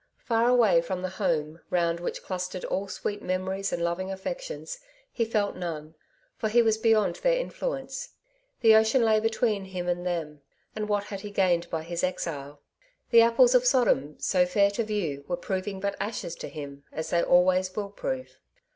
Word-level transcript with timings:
Far 0.25 0.47
away 0.49 0.81
from 0.81 1.03
the 1.03 1.09
home 1.21 1.61
round 1.69 1.99
which 1.99 2.23
clustered 2.23 2.65
all 2.65 2.87
sweet 2.87 3.21
memories 3.21 3.71
and 3.71 3.83
loving 3.83 4.09
affections, 4.09 4.79
he 5.11 5.23
felt 5.23 5.55
none, 5.55 5.93
for 6.37 6.49
he 6.49 6.63
was 6.63 6.79
beyond 6.79 7.17
their 7.17 7.37
influence. 7.37 8.09
The 8.61 8.73
ocean 8.73 9.03
lay 9.05 9.19
between 9.19 9.65
him 9.65 9.87
and 9.87 10.03
them; 10.03 10.41
and 10.75 10.89
what 10.89 11.03
had 11.03 11.19
he 11.21 11.29
gained 11.29 11.69
by 11.69 11.83
his 11.83 12.03
exile? 12.03 12.63
The 13.11 13.21
apples 13.21 13.53
of 13.53 13.63
Sodom, 13.63 14.15
so 14.17 14.47
fair 14.47 14.71
to 14.71 14.83
view, 14.83 15.23
were 15.27 15.37
proving 15.37 15.79
but 15.79 15.95
ashes 15.99 16.33
to 16.37 16.49
him, 16.49 16.83
as 16.91 17.11
they 17.11 17.21
always 17.21 17.75
will 17.75 17.89
prove. 17.91 18.39